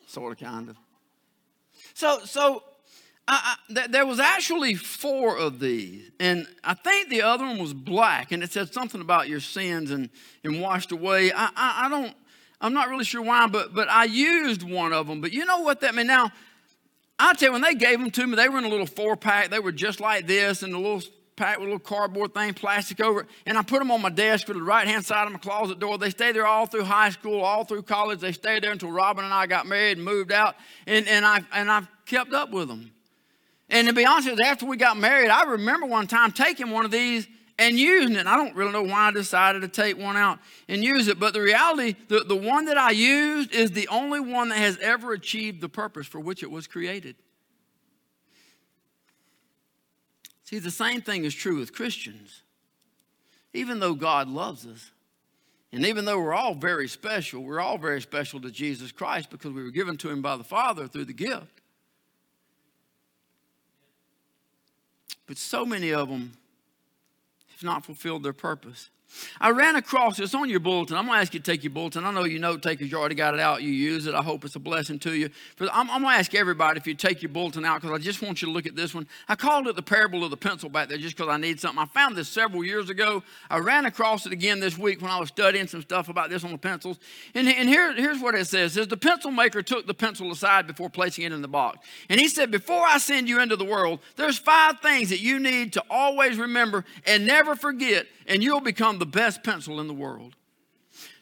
[0.07, 0.77] Sort of, kind of.
[1.95, 2.63] So, so
[3.29, 7.59] I, I, th- there was actually four of these, and I think the other one
[7.59, 10.11] was black, and it said something about your sins and,
[10.45, 11.33] and washed away.
[11.33, 12.15] I, I, I don't,
[12.61, 15.21] I'm not really sure why, but but I used one of them.
[15.21, 16.07] But you know what that meant?
[16.07, 16.31] Now,
[17.19, 19.17] I tell you, when they gave them to me, they were in a little four
[19.17, 19.51] pack.
[19.51, 21.03] They were just like this, and a little
[21.35, 24.09] packed with a little cardboard thing, plastic over it, and I put them on my
[24.09, 25.99] desk for the right hand side of my closet door.
[25.99, 28.21] They stayed there all through high school, all through college.
[28.21, 30.55] They stayed there until Robin and I got married and moved out,
[30.87, 32.93] and, and, I, and I've kept up with them.
[33.69, 36.71] And to be honest with you, after we got married, I remember one time taking
[36.71, 37.27] one of these
[37.59, 38.27] and using it.
[38.27, 41.33] I don't really know why I decided to take one out and use it, but
[41.33, 45.13] the reality, the, the one that I used is the only one that has ever
[45.13, 47.17] achieved the purpose for which it was created.
[50.45, 52.43] See, the same thing is true with Christians.
[53.53, 54.93] Even though God loves us,
[55.73, 59.53] and even though we're all very special, we're all very special to Jesus Christ because
[59.53, 61.56] we were given to Him by the Father through the gift.
[65.27, 66.37] But so many of them
[67.53, 68.91] have not fulfilled their purpose.
[69.41, 70.97] I ran across this on your bulletin.
[70.97, 72.05] I'm going to ask you to take your bulletin.
[72.05, 73.63] I know you note takers, you already got it out.
[73.63, 74.15] You use it.
[74.15, 75.31] I hope it's a blessing to you.
[75.61, 78.23] I'm, I'm going to ask everybody if you take your bulletin out because I just
[78.23, 79.07] want you to look at this one.
[79.29, 81.79] I called it the parable of the pencil back there just because I need something.
[81.79, 83.23] I found this several years ago.
[83.51, 86.45] I ran across it again this week when I was studying some stuff about this
[86.45, 86.99] on the pencils.
[87.35, 88.73] And, and here, here's what it says.
[88.73, 91.79] It says, the pencil maker took the pencil aside before placing it in the box.
[92.09, 95.39] And he said, before I send you into the world, there's five things that you
[95.39, 99.95] need to always remember and never forget and you'll become the best pencil in the
[99.95, 100.35] world.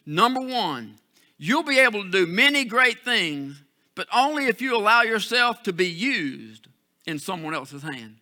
[0.05, 0.95] Number one,
[1.37, 3.61] you'll be able to do many great things,
[3.95, 6.67] but only if you allow yourself to be used
[7.05, 8.17] in someone else's hand.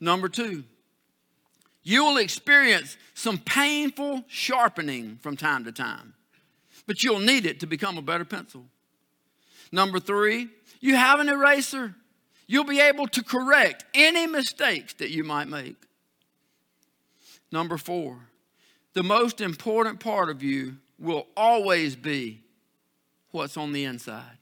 [0.00, 0.64] Number two,
[1.82, 6.14] you will experience some painful sharpening from time to time,
[6.86, 8.64] but you'll need it to become a better pencil.
[9.72, 10.48] Number three,
[10.80, 11.94] you have an eraser.
[12.46, 15.76] You'll be able to correct any mistakes that you might make.
[17.50, 18.18] Number four,
[18.94, 22.42] the most important part of you will always be
[23.30, 24.38] what's on the inside.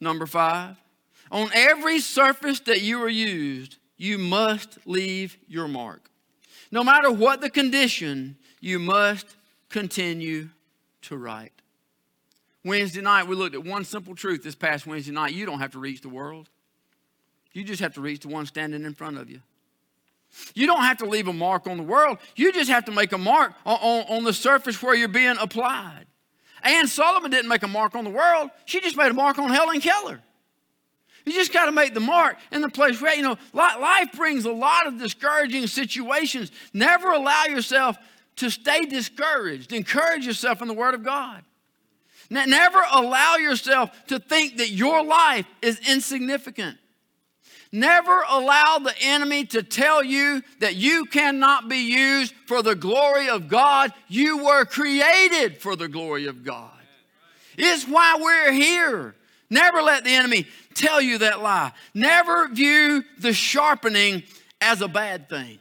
[0.00, 0.76] Number five,
[1.30, 6.10] on every surface that you are used, you must leave your mark.
[6.72, 9.36] No matter what the condition, you must
[9.68, 10.48] continue
[11.02, 11.52] to write.
[12.64, 15.32] Wednesday night, we looked at one simple truth this past Wednesday night.
[15.32, 16.48] You don't have to reach the world,
[17.52, 19.40] you just have to reach the one standing in front of you.
[20.54, 22.18] You don't have to leave a mark on the world.
[22.36, 25.36] You just have to make a mark on, on, on, the surface where you're being
[25.38, 26.06] applied.
[26.62, 28.50] Anne Sullivan didn't make a mark on the world.
[28.64, 30.20] She just made a mark on Helen Keller.
[31.26, 34.44] You just got to make the mark in the place where, you know, life brings
[34.44, 36.50] a lot of discouraging situations.
[36.72, 37.98] Never allow yourself
[38.36, 39.72] to stay discouraged.
[39.72, 41.44] Encourage yourself in the Word of God.
[42.30, 46.78] Never allow yourself to think that your life is insignificant.
[47.72, 53.28] Never allow the enemy to tell you that you cannot be used for the glory
[53.28, 53.92] of God.
[54.08, 56.72] You were created for the glory of God.
[57.56, 59.14] It's why we're here.
[59.50, 61.72] Never let the enemy tell you that lie.
[61.94, 64.24] Never view the sharpening
[64.60, 65.58] as a bad thing.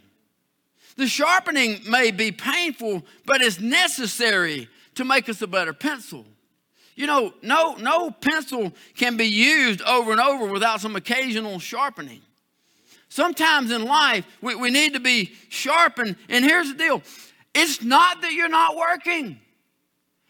[0.97, 6.25] The sharpening may be painful, but it's necessary to make us a better pencil.
[6.99, 12.19] You know, no, no pencil can be used over and over without some occasional sharpening.
[13.07, 16.17] Sometimes in life, we, we need to be sharpened.
[16.27, 17.01] And here's the deal
[17.55, 19.39] it's not that you're not working.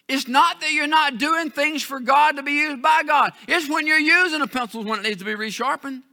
[0.08, 3.34] It's not that you're not doing things for God to be used by God.
[3.48, 6.04] It's when you're using a pencil when it needs to be resharpened.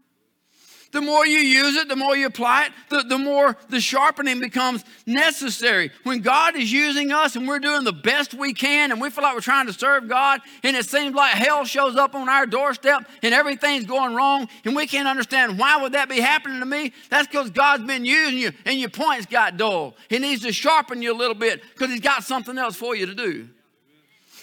[0.97, 4.41] The more you use it, the more you apply it, the, the more the sharpening
[4.41, 5.91] becomes necessary.
[6.05, 9.23] When God is using us and we're doing the best we can and we feel
[9.23, 12.47] like we're trying to serve God and it seems like hell shows up on our
[12.47, 16.67] doorstep and everything's going wrong and we can't understand why would that be happening to
[16.67, 16.95] me?
[17.11, 19.97] That's because God's been using you and your points got dull.
[20.09, 23.05] He needs to sharpen you a little bit because he's got something else for you
[23.05, 23.51] to do.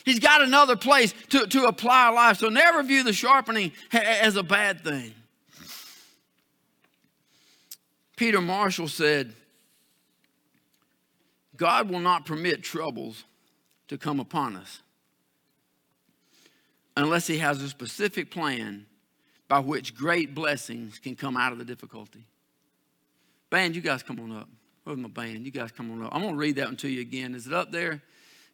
[0.06, 2.38] He's got another place to, to apply life.
[2.38, 5.16] So never view the sharpening as a bad thing.
[8.16, 9.34] Peter Marshall said,
[11.56, 13.24] God will not permit troubles
[13.88, 14.82] to come upon us
[16.96, 18.86] unless He has a specific plan
[19.48, 22.26] by which great blessings can come out of the difficulty.
[23.50, 24.50] Band, you guys come on up.
[24.84, 25.46] Where's my band?
[25.46, 26.14] You guys come on up.
[26.14, 27.36] I'm going to read that one to you again.
[27.36, 28.02] Is it up there?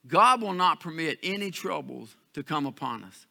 [0.07, 3.25] God will not permit any troubles to come upon us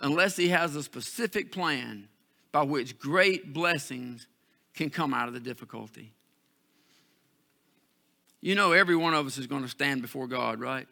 [0.00, 2.08] unless He has a specific plan
[2.50, 4.26] by which great blessings
[4.74, 6.12] can come out of the difficulty.
[8.40, 10.88] You know, every one of us is going to stand before God, right?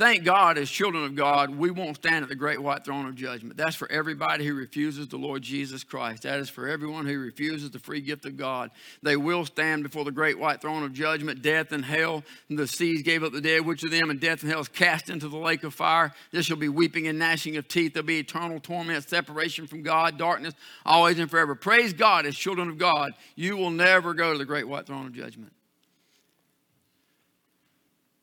[0.00, 3.16] Thank God, as children of God, we won't stand at the great white throne of
[3.16, 3.58] judgment.
[3.58, 6.22] That's for everybody who refuses the Lord Jesus Christ.
[6.22, 8.70] That is for everyone who refuses the free gift of God.
[9.02, 11.42] They will stand before the great white throne of judgment.
[11.42, 14.40] Death and hell, and the seas gave up the dead, which of them, and death
[14.40, 16.14] and hell is cast into the lake of fire.
[16.32, 17.92] There shall be weeping and gnashing of teeth.
[17.92, 20.54] There'll be eternal torment, separation from God, darkness,
[20.86, 21.54] always and forever.
[21.54, 25.04] Praise God, as children of God, you will never go to the great white throne
[25.04, 25.52] of judgment.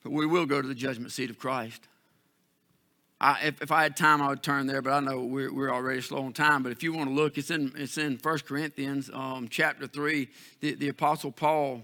[0.03, 1.81] But we will go to the judgment seat of Christ.
[3.19, 5.73] I, if, if, I had time, I would turn there, but I know we're, we're
[5.73, 6.61] already slow on time.
[6.61, 10.27] But if you want to look, it's in, it's in 1 Corinthians um, chapter 3.
[10.59, 11.83] The, the Apostle Paul,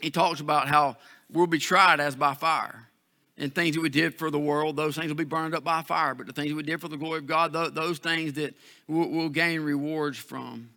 [0.00, 0.96] he talks about how
[1.32, 2.88] we'll be tried as by fire.
[3.36, 5.82] And things that we did for the world, those things will be burned up by
[5.82, 6.14] fire.
[6.14, 8.54] But the things we did for the glory of God, those, things that
[8.86, 10.70] we'll, we'll gain rewards from.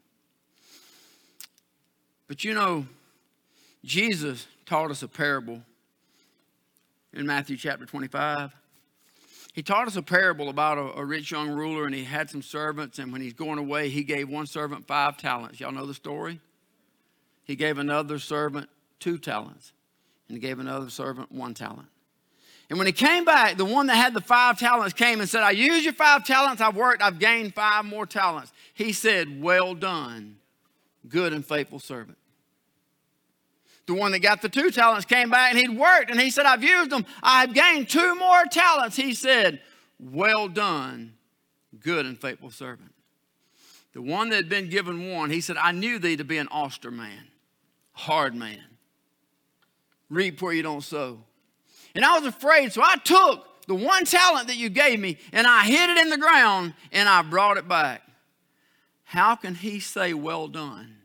[2.27, 2.87] But you know,
[3.85, 5.61] Jesus taught us a parable
[7.13, 8.53] in Matthew chapter 25.
[9.53, 12.43] He taught us a parable about a, a, rich young ruler, and he had some
[12.43, 15.59] servants, and when he's going away, he gave one servant five talents.
[15.59, 16.39] Y'all know the story?
[17.43, 19.71] He gave another servant two talents,
[20.27, 21.87] and he gave another servant one talent.
[22.69, 25.41] And when he came back, the one that had the five talents came and said,
[25.41, 28.51] I used your five talents, I've worked, I've gained five more talents.
[28.73, 30.37] He said, Well done,
[31.07, 32.17] good and faithful servant.
[33.87, 36.45] The one that got the two talents came back and he'd worked and he said,
[36.45, 37.05] I've used them.
[37.23, 38.97] I've gained two more talents.
[38.97, 39.61] He said,
[39.97, 41.13] Well done,
[41.79, 42.93] good and faithful servant.
[43.93, 46.49] The one that had been given one, he said, I knew thee to be an
[46.49, 47.29] austere man,
[47.93, 48.61] hard man.
[50.09, 51.19] Reap where you don't sow.
[51.95, 55.47] And I was afraid, so I took the one talent that you gave me and
[55.47, 58.01] I hid it in the ground and I brought it back.
[59.05, 60.97] How can he say, Well done,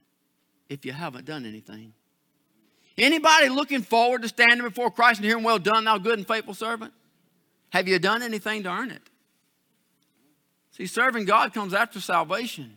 [0.68, 1.92] if you haven't done anything?
[2.98, 6.54] Anybody looking forward to standing before Christ and hearing, Well done, thou good and faithful
[6.54, 6.92] servant?
[7.70, 9.02] Have you done anything to earn it?
[10.72, 12.76] See, serving God comes after salvation.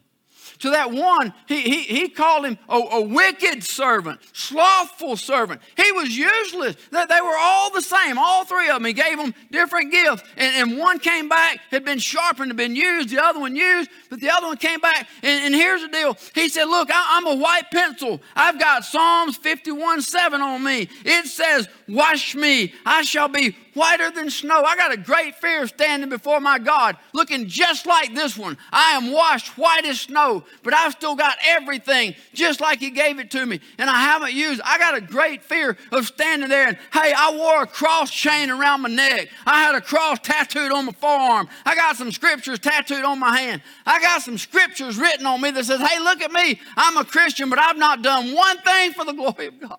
[0.59, 5.61] To that one, he, he, he called him a, a, wicked servant, slothful servant.
[5.75, 6.75] He was useless.
[6.91, 8.85] They, they were all the same, all three of them.
[8.85, 10.23] He gave them different gifts.
[10.37, 13.89] And, and one came back, had been sharpened, had been used, the other one used,
[14.09, 15.07] but the other one came back.
[15.23, 18.21] And, and here's the deal He said, Look, I, I'm a white pencil.
[18.35, 20.89] I've got Psalms 51 7 on me.
[21.03, 24.63] It says, Wash me, I shall be whiter than snow.
[24.63, 28.57] I got a great fear standing before my God, looking just like this one.
[28.71, 33.19] I am washed white as snow, but I've still got everything just like He gave
[33.19, 34.61] it to me, and I haven't used.
[34.63, 38.49] I got a great fear of standing there and hey, I wore a cross chain
[38.49, 39.29] around my neck.
[39.45, 41.47] I had a cross tattooed on my forearm.
[41.65, 43.61] I got some scriptures tattooed on my hand.
[43.85, 46.59] I got some scriptures written on me that says, hey, look at me.
[46.77, 49.77] I'm a Christian, but I've not done one thing for the glory of God.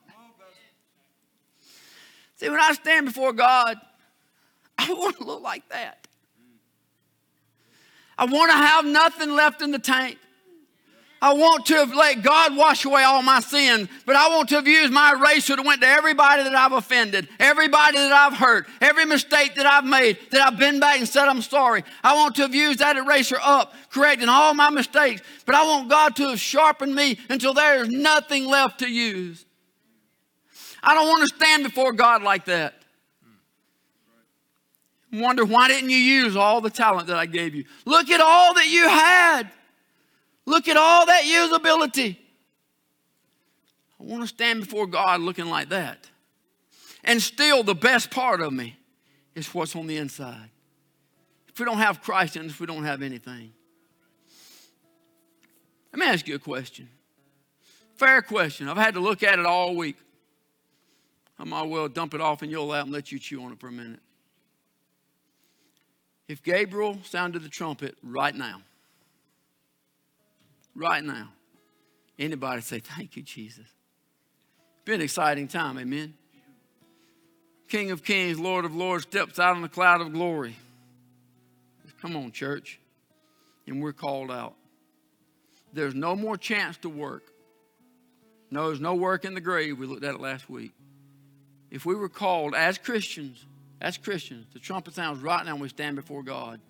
[2.37, 3.79] See, when I stand before God,
[4.79, 6.07] I want to look like that.
[8.19, 10.19] I want to have nothing left in the tank.
[11.21, 14.57] I want to have let God wash away all my sins, but I want to
[14.57, 18.67] have used my eraser to went to everybody that I've offended, everybody that I've hurt,
[18.83, 21.85] every mistake that I've made, that I've been back and said I'm sorry.
[22.05, 25.89] I want to have used that eraser up, correcting all my mistakes, but I want
[25.89, 29.47] God to have sharpened me until there is nothing left to use.
[30.87, 32.75] I don't want to stand before God like that.
[35.13, 37.65] Wonder why didn't you use all the talent that I gave you?
[37.85, 39.51] Look at all that you had.
[40.45, 42.17] Look at all that usability.
[44.01, 46.09] I want to stand before God looking like that.
[47.03, 48.77] And still, the best part of me
[49.35, 50.51] is what's on the inside.
[51.49, 53.53] If we don't have Christ in us, we don't have anything.
[55.93, 56.89] Let me ask you a question.
[57.95, 58.69] Fair question.
[58.69, 59.97] I've had to look at it all week.
[61.39, 63.61] I might well dump it off in your lap and let you chew on it
[63.61, 64.01] for a minute.
[66.29, 68.63] If Gabriel sounded the trumpet right now,
[70.75, 71.29] right now,
[72.19, 73.67] anybody say, Thank you, Jesus.
[74.85, 76.15] Been an exciting time, amen.
[77.69, 80.57] King of Kings, Lord of Lords steps out on the cloud of glory.
[82.01, 82.79] Come on, church.
[83.67, 84.55] And we're called out.
[85.73, 87.25] There's no more chance to work.
[88.51, 89.79] No, there's no work in the grave.
[89.79, 90.73] We looked at it last week
[91.71, 93.45] if we were called as Christians,
[93.81, 96.61] as Christians, the trumpet sounds right now we stand before God,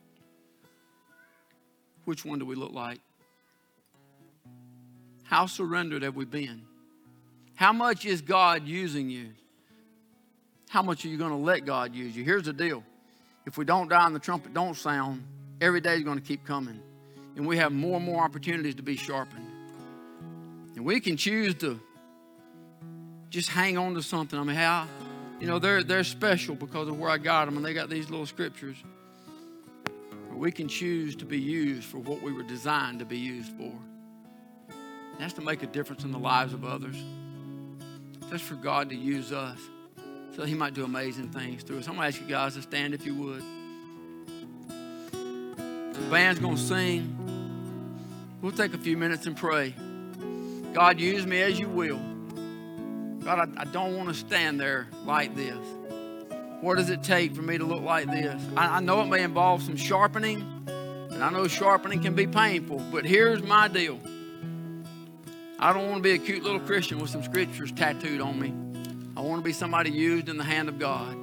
[2.05, 3.01] which one do we look like?
[5.24, 6.62] How surrendered have we been?
[7.57, 9.30] How much is God using you?
[10.68, 12.22] How much are you going to let God use you?
[12.22, 12.84] Here's the deal.
[13.47, 15.24] If we don't die and the trumpet don't sound,
[15.61, 16.80] every day is going to keep coming.
[17.36, 19.47] And we have more and more opportunities to be sharpened.
[20.74, 21.80] And we can choose to
[23.37, 24.39] just hang on to something.
[24.39, 24.89] I mean, how,
[25.41, 28.09] You know, they're, they're special because of where I got them, and they got these
[28.09, 28.78] little scriptures.
[30.32, 33.72] We can choose to be used for what we were designed to be used for.
[35.18, 36.97] That's to make a difference in the lives of others.
[38.30, 39.59] Just for God to use us
[40.34, 41.89] so He might do amazing things through us.
[41.89, 43.43] I'm going to ask you guys to stand if you would.
[45.93, 48.39] The band's going to sing.
[48.41, 49.74] We'll take a few minutes and pray.
[50.72, 52.15] God, use me as you will.
[53.26, 55.58] God, I, I don't want to stand there like this.
[56.60, 58.40] What does it take for me to look like this?
[58.56, 60.42] I, I know it may involve some sharpening,
[61.10, 63.98] and I know sharpening can be painful, but here's my deal.
[65.58, 68.54] I don't want to be a cute little Christian with some scriptures tattooed on me.
[69.16, 71.16] I want to be somebody used in the hand of God.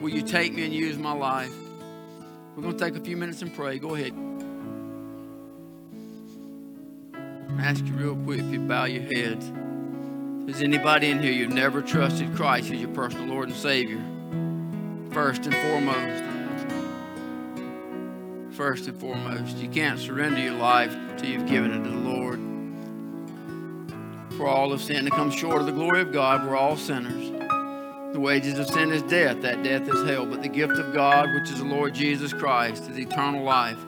[0.00, 1.52] Will you take me and use my life?
[2.56, 3.78] We're going to take a few minutes and pray.
[3.78, 4.14] Go ahead.
[7.58, 9.52] I ask you real quick if you bow your heads.
[10.50, 14.02] There's anybody in here you've never trusted Christ as your personal Lord and Savior,
[15.12, 16.24] first and foremost,
[18.56, 22.40] first and foremost, you can't surrender your life till you've given it to the Lord.
[24.36, 27.30] For all have sinned to come short of the glory of God, we're all sinners.
[28.12, 30.26] The wages of sin is death, that death is hell.
[30.26, 33.78] But the gift of God, which is the Lord Jesus Christ, is eternal life.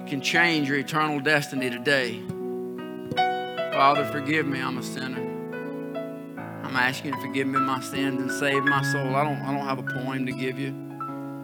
[0.00, 2.22] You can change your eternal destiny today.
[3.76, 5.20] Father, forgive me, I'm a sinner.
[6.64, 9.14] I'm asking you to forgive me my sins and save my soul.
[9.14, 10.68] I don't, I don't have a poem to give you.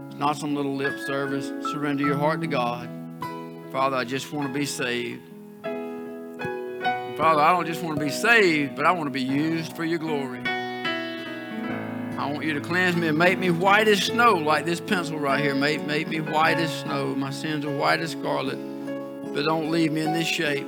[0.07, 1.49] It's not some little lip service.
[1.70, 2.89] Surrender your heart to God.
[3.70, 5.20] Father, I just want to be saved.
[5.62, 9.85] Father, I don't just want to be saved, but I want to be used for
[9.85, 10.41] your glory.
[10.41, 15.18] I want you to cleanse me and make me white as snow, like this pencil
[15.18, 15.55] right here.
[15.55, 17.14] Make, make me white as snow.
[17.14, 18.57] My sins are white as scarlet.
[19.35, 20.66] But don't leave me in this shape.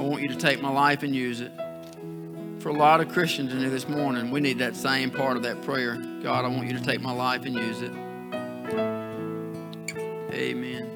[0.00, 1.52] I want you to take my life and use it.
[2.60, 5.42] For a lot of Christians in here this morning, we need that same part of
[5.42, 5.96] that prayer.
[6.22, 7.92] God, I want you to take my life and use it.
[10.32, 10.89] Amen.